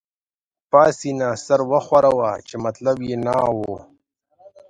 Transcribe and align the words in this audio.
پاسیني 0.71 1.29
سر 1.45 1.59
وښوراوه، 1.69 2.31
چې 2.47 2.55
مطلب 2.65 2.97
يې 3.07 3.15
نه 3.25 3.35
وو. 3.57 3.75